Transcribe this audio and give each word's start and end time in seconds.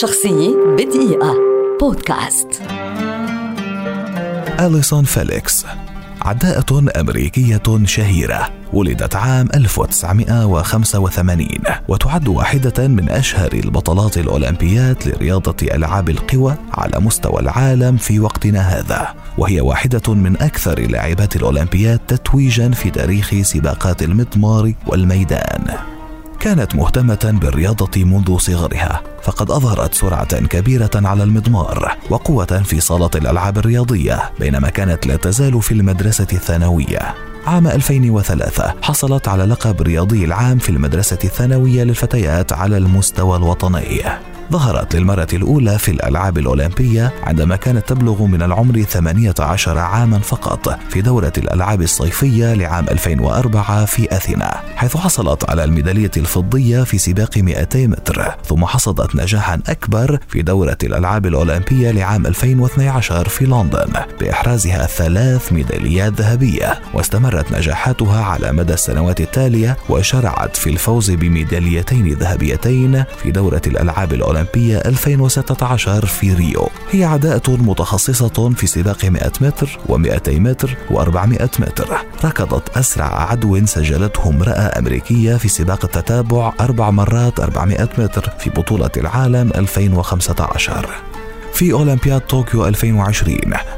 شخصية 0.00 0.56
بدقيقة. 0.78 1.34
بودكاست. 1.80 2.48
أليسون 4.60 5.04
فيليكس 5.04 5.66
عداءة 6.22 6.84
أمريكية 7.00 7.62
شهيرة 7.84 8.50
ولدت 8.72 9.16
عام 9.16 9.48
1985 9.54 11.48
وتعد 11.88 12.28
واحدة 12.28 12.88
من 12.88 13.08
أشهر 13.08 13.52
البطلات 13.52 14.18
الأولمبيات 14.18 15.06
لرياضة 15.06 15.56
ألعاب 15.62 16.10
القوى 16.10 16.54
على 16.74 17.00
مستوى 17.00 17.40
العالم 17.40 17.96
في 17.96 18.20
وقتنا 18.20 18.60
هذا. 18.60 19.14
وهي 19.38 19.60
واحدة 19.60 20.14
من 20.14 20.42
أكثر 20.42 20.80
لاعبات 20.80 21.36
الأولمبيات 21.36 22.00
تتويجا 22.08 22.70
في 22.70 22.90
تاريخ 22.90 23.34
سباقات 23.42 24.02
المضمار 24.02 24.72
والميدان. 24.86 25.91
كانت 26.42 26.74
مهتمة 26.74 27.38
بالرياضة 27.40 28.04
منذ 28.04 28.38
صغرها 28.38 29.02
فقد 29.22 29.50
أظهرت 29.50 29.94
سرعة 29.94 30.46
كبيرة 30.46 30.90
على 30.94 31.22
المضمار 31.22 31.96
وقوة 32.10 32.62
في 32.62 32.80
صالة 32.80 33.10
الألعاب 33.14 33.58
الرياضية 33.58 34.32
بينما 34.40 34.68
كانت 34.68 35.06
لا 35.06 35.16
تزال 35.16 35.62
في 35.62 35.72
المدرسة 35.72 36.26
الثانوية. 36.32 37.14
عام 37.46 37.66
2003 37.66 38.74
حصلت 38.82 39.28
على 39.28 39.44
لقب 39.44 39.82
رياضي 39.82 40.24
العام 40.24 40.58
في 40.58 40.68
المدرسة 40.68 41.18
الثانوية 41.24 41.84
للفتيات 41.84 42.52
على 42.52 42.76
المستوى 42.76 43.36
الوطني. 43.36 44.02
ظهرت 44.52 44.96
للمرة 44.96 45.26
الأولى 45.32 45.78
في 45.78 45.90
الألعاب 45.90 46.38
الأولمبية 46.38 47.12
عندما 47.22 47.56
كانت 47.56 47.88
تبلغ 47.88 48.24
من 48.24 48.42
العمر 48.42 48.82
18 48.82 49.78
عاما 49.78 50.18
فقط 50.18 50.78
في 50.88 51.00
دورة 51.00 51.32
الألعاب 51.38 51.82
الصيفية 51.82 52.54
لعام 52.54 52.86
2004 52.88 53.84
في 53.84 54.16
أثينا 54.16 54.60
حيث 54.76 54.96
حصلت 54.96 55.50
على 55.50 55.64
الميدالية 55.64 56.10
الفضية 56.16 56.82
في 56.82 56.98
سباق 56.98 57.38
200 57.38 57.86
متر 57.86 58.34
ثم 58.44 58.64
حصدت 58.64 59.16
نجاحا 59.16 59.60
أكبر 59.68 60.18
في 60.28 60.42
دورة 60.42 60.78
الألعاب 60.84 61.26
الأولمبية 61.26 61.90
لعام 61.90 62.26
2012 62.26 63.28
في 63.28 63.44
لندن 63.44 63.92
بإحرازها 64.20 64.86
ثلاث 64.86 65.52
ميداليات 65.52 66.12
ذهبية 66.12 66.80
واستمرت 66.94 67.52
نجاحاتها 67.52 68.24
على 68.24 68.52
مدى 68.52 68.72
السنوات 68.72 69.20
التالية 69.20 69.76
وشرعت 69.88 70.56
في 70.56 70.70
الفوز 70.70 71.10
بميداليتين 71.10 72.08
ذهبيتين 72.12 73.04
في 73.22 73.30
دورة 73.30 73.62
الألعاب 73.66 74.12
الأولمبية 74.12 74.41
الأولمبية 74.42 74.78
2016 74.78 76.06
في 76.06 76.32
ريو. 76.34 76.68
هي 76.90 77.04
عداءة 77.04 77.50
متخصصة 77.50 78.50
في 78.56 78.66
سباق 78.66 79.04
100 79.04 79.32
متر 79.40 79.78
و200 79.88 80.28
متر 80.28 80.76
و400 80.90 81.60
متر. 81.60 81.96
ركضت 82.24 82.76
أسرع 82.76 83.30
عدو 83.30 83.66
سجلته 83.66 84.28
امرأة 84.28 84.78
أمريكية 84.78 85.36
في 85.36 85.48
سباق 85.48 85.84
التتابع 85.84 86.52
أربع 86.60 86.90
مرات 86.90 87.40
400 87.40 87.88
متر 87.98 88.30
في 88.38 88.50
بطولة 88.50 88.90
العالم 88.96 89.50
2015 89.56 90.86
في 91.52 91.72
أولمبياد 91.72 92.20
طوكيو 92.20 92.66
2020 92.66 93.36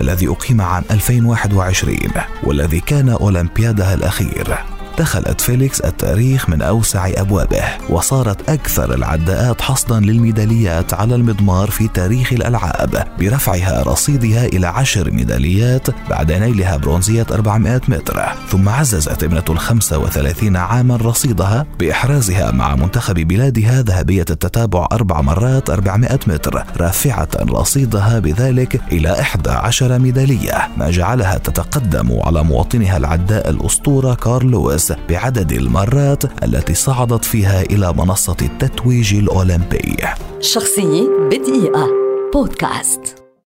الذي 0.00 0.28
أقيم 0.28 0.60
عام 0.60 0.84
2021 0.90 1.98
والذي 2.42 2.80
كان 2.80 3.08
أولمبيادها 3.08 3.94
الأخير. 3.94 4.75
دخلت 4.98 5.40
فيليكس 5.40 5.80
التاريخ 5.80 6.48
من 6.48 6.62
أوسع 6.62 7.08
أبوابه 7.16 7.64
وصارت 7.88 8.50
أكثر 8.50 8.94
العداءات 8.94 9.60
حصدا 9.60 10.00
للميداليات 10.00 10.94
على 10.94 11.14
المضمار 11.14 11.70
في 11.70 11.88
تاريخ 11.88 12.32
الألعاب 12.32 13.06
برفعها 13.18 13.82
رصيدها 13.82 14.46
إلى 14.46 14.66
عشر 14.66 15.10
ميداليات 15.10 15.86
بعد 16.10 16.32
نيلها 16.32 16.76
برونزية 16.76 17.26
400 17.30 17.80
متر. 17.88 18.22
ثم 18.50 18.68
عززت 18.68 19.24
ابنة 19.24 19.44
ال 19.50 19.58
35 19.58 20.56
عاما 20.56 20.96
رصيدها 20.96 21.66
بإحرازها 21.78 22.50
مع 22.50 22.76
منتخب 22.76 23.14
بلادها 23.14 23.82
ذهبية 23.82 24.24
التتابع 24.30 24.86
أربع 24.92 25.20
مرات 25.20 25.70
400 25.70 26.18
متر 26.26 26.64
رافعة 26.76 27.28
رصيدها 27.50 28.18
بذلك 28.18 28.80
إلى 28.92 29.20
11 29.20 29.98
ميدالية 29.98 30.68
ما 30.76 30.90
جعلها 30.90 31.38
تتقدم 31.38 32.18
على 32.24 32.42
مواطنها 32.42 32.96
العداء 32.96 33.50
الأسطورة 33.50 34.14
كارل 34.14 34.50
لويس. 34.50 34.85
بعدد 35.08 35.52
المرات 35.52 36.44
التي 36.44 36.74
صعدت 36.74 37.24
فيها 37.24 37.62
إلى 37.62 37.92
منصة 37.92 38.36
التتويج 38.42 39.14
الأولمبي. 39.14 39.96
شخصية 40.40 41.08
بدقيقة. 41.30 41.88
بودكاست. 42.32 43.15